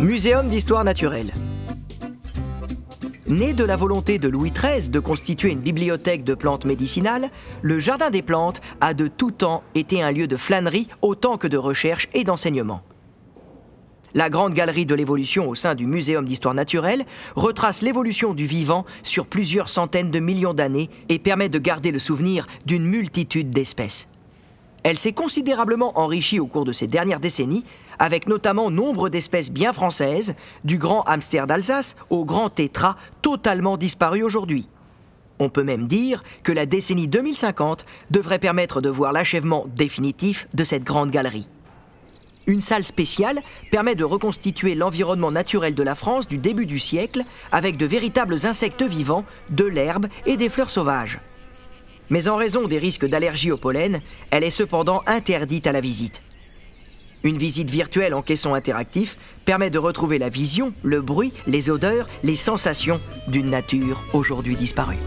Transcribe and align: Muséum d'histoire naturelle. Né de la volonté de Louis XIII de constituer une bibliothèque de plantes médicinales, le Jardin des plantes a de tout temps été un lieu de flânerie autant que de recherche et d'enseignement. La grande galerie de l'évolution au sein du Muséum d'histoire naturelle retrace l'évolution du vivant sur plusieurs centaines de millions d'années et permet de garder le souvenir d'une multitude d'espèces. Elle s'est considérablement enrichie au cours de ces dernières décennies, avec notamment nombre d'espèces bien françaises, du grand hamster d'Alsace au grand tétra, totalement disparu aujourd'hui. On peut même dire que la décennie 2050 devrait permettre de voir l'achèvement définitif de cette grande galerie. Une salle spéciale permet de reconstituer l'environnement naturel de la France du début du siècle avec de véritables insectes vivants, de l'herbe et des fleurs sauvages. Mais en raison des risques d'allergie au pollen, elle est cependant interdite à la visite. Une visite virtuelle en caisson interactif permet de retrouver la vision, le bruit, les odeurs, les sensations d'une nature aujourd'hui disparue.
Muséum 0.00 0.48
d'histoire 0.48 0.84
naturelle. 0.84 1.32
Né 3.26 3.52
de 3.52 3.64
la 3.64 3.76
volonté 3.76 4.20
de 4.20 4.28
Louis 4.28 4.52
XIII 4.52 4.90
de 4.90 5.00
constituer 5.00 5.50
une 5.50 5.58
bibliothèque 5.58 6.22
de 6.22 6.34
plantes 6.34 6.64
médicinales, 6.64 7.30
le 7.62 7.80
Jardin 7.80 8.10
des 8.10 8.22
plantes 8.22 8.60
a 8.80 8.94
de 8.94 9.08
tout 9.08 9.32
temps 9.32 9.64
été 9.74 10.00
un 10.00 10.12
lieu 10.12 10.28
de 10.28 10.36
flânerie 10.36 10.86
autant 11.02 11.36
que 11.36 11.48
de 11.48 11.56
recherche 11.56 12.08
et 12.12 12.22
d'enseignement. 12.22 12.82
La 14.14 14.30
grande 14.30 14.54
galerie 14.54 14.86
de 14.86 14.94
l'évolution 14.94 15.48
au 15.48 15.56
sein 15.56 15.74
du 15.74 15.86
Muséum 15.86 16.24
d'histoire 16.26 16.54
naturelle 16.54 17.04
retrace 17.34 17.82
l'évolution 17.82 18.34
du 18.34 18.46
vivant 18.46 18.86
sur 19.02 19.26
plusieurs 19.26 19.68
centaines 19.68 20.12
de 20.12 20.20
millions 20.20 20.54
d'années 20.54 20.90
et 21.08 21.18
permet 21.18 21.48
de 21.48 21.58
garder 21.58 21.90
le 21.90 21.98
souvenir 21.98 22.46
d'une 22.66 22.84
multitude 22.84 23.50
d'espèces. 23.50 24.06
Elle 24.88 24.98
s'est 24.98 25.12
considérablement 25.12 25.98
enrichie 25.98 26.40
au 26.40 26.46
cours 26.46 26.64
de 26.64 26.72
ces 26.72 26.86
dernières 26.86 27.20
décennies, 27.20 27.66
avec 27.98 28.26
notamment 28.26 28.70
nombre 28.70 29.10
d'espèces 29.10 29.52
bien 29.52 29.74
françaises, 29.74 30.34
du 30.64 30.78
grand 30.78 31.02
hamster 31.02 31.46
d'Alsace 31.46 31.94
au 32.08 32.24
grand 32.24 32.48
tétra, 32.48 32.96
totalement 33.20 33.76
disparu 33.76 34.22
aujourd'hui. 34.22 34.66
On 35.40 35.50
peut 35.50 35.62
même 35.62 35.88
dire 35.88 36.24
que 36.42 36.52
la 36.52 36.64
décennie 36.64 37.06
2050 37.06 37.84
devrait 38.10 38.38
permettre 38.38 38.80
de 38.80 38.88
voir 38.88 39.12
l'achèvement 39.12 39.66
définitif 39.76 40.48
de 40.54 40.64
cette 40.64 40.84
grande 40.84 41.10
galerie. 41.10 41.50
Une 42.46 42.62
salle 42.62 42.84
spéciale 42.84 43.42
permet 43.70 43.94
de 43.94 44.04
reconstituer 44.04 44.74
l'environnement 44.74 45.30
naturel 45.30 45.74
de 45.74 45.82
la 45.82 45.96
France 45.96 46.26
du 46.26 46.38
début 46.38 46.64
du 46.64 46.78
siècle 46.78 47.24
avec 47.52 47.76
de 47.76 47.84
véritables 47.84 48.46
insectes 48.46 48.82
vivants, 48.82 49.26
de 49.50 49.66
l'herbe 49.66 50.06
et 50.24 50.38
des 50.38 50.48
fleurs 50.48 50.70
sauvages. 50.70 51.18
Mais 52.10 52.28
en 52.28 52.36
raison 52.36 52.66
des 52.66 52.78
risques 52.78 53.06
d'allergie 53.06 53.52
au 53.52 53.56
pollen, 53.56 54.00
elle 54.30 54.44
est 54.44 54.50
cependant 54.50 55.02
interdite 55.06 55.66
à 55.66 55.72
la 55.72 55.80
visite. 55.80 56.22
Une 57.24 57.38
visite 57.38 57.68
virtuelle 57.68 58.14
en 58.14 58.22
caisson 58.22 58.54
interactif 58.54 59.16
permet 59.44 59.70
de 59.70 59.78
retrouver 59.78 60.18
la 60.18 60.28
vision, 60.28 60.72
le 60.82 61.00
bruit, 61.00 61.32
les 61.46 61.70
odeurs, 61.70 62.08
les 62.22 62.36
sensations 62.36 63.00
d'une 63.26 63.50
nature 63.50 64.02
aujourd'hui 64.12 64.56
disparue. 64.56 64.98